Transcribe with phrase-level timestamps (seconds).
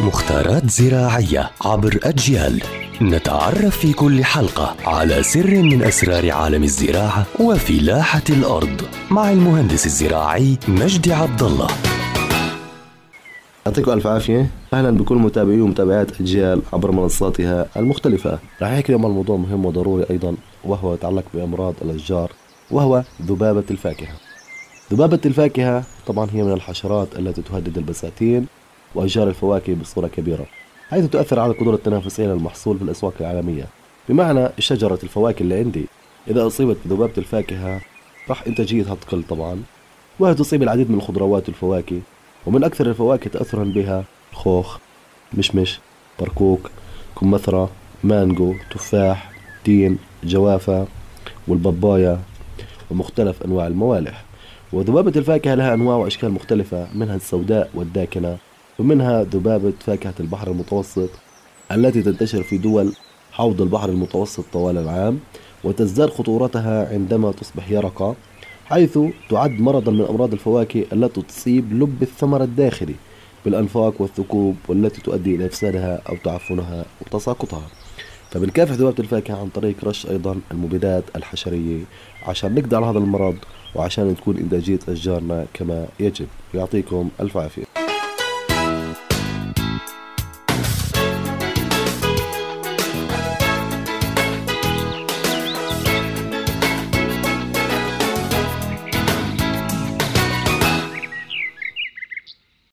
[0.00, 2.62] مختارات زراعية عبر أجيال.
[3.02, 10.58] نتعرف في كل حلقة على سر من أسرار عالم الزراعة وفلاحة الأرض مع المهندس الزراعي
[10.68, 11.66] مجدي عبد الله
[13.66, 14.50] يعطيكم ألف عافية.
[14.74, 18.38] أهلا بكل متابعي ومتابعات أجيال عبر منصاتها المختلفة.
[18.62, 22.32] رح نحكي اليوم عن موضوع مهم وضروري أيضا وهو يتعلق بأمراض الأشجار
[22.70, 24.14] وهو ذبابة الفاكهة.
[24.92, 28.46] ذبابة الفاكهة طبعا هي من الحشرات التي تهدد البساتين
[28.94, 30.46] وأشجار الفواكه بصورة كبيرة
[30.90, 33.66] حيث تؤثر على القدرة التنافسية للمحصول في الأسواق العالمية.
[34.08, 35.86] بمعنى شجرة الفواكه اللي عندي.
[36.28, 37.80] إذا أصيبت بذبابة الفاكهة
[38.28, 39.62] راح إنتاجيتها تقل طبعا
[40.18, 42.00] وهي تصيب العديد من الخضروات والفواكه
[42.46, 44.78] ومن أكثر الفواكه تأثرا بها خوخ
[45.34, 45.80] مشمش
[46.20, 46.70] بركوك
[47.20, 47.68] كمثرى
[48.04, 49.32] مانجو تفاح
[49.64, 50.86] تين جوافة
[51.48, 52.20] والبابايا
[52.90, 54.24] ومختلف أنواع الموالح.
[54.72, 58.38] وذبابة الفاكهة لها أنواع وأشكال مختلفة منها السوداء والداكنة.
[58.82, 61.08] ومنها ذبابة فاكهة البحر المتوسط
[61.72, 62.92] التي تنتشر في دول
[63.32, 65.18] حوض البحر المتوسط طوال العام
[65.64, 68.14] وتزداد خطورتها عندما تصبح يرقة
[68.64, 68.98] حيث
[69.30, 72.94] تعد مرضا من أمراض الفواكه التي تصيب لب الثمر الداخلي
[73.44, 77.66] بالأنفاق والثقوب والتي تؤدي إلى إفسادها أو تعفنها وتساقطها.
[78.30, 81.84] فبنكافح ذبابة الفاكهة عن طريق رش أيضا المبيدات الحشرية
[82.26, 83.36] عشان نقضي على هذا المرض
[83.74, 86.26] وعشان تكون إنتاجية أشجارنا كما يجب.
[86.54, 87.81] يعطيكم ألف عافية.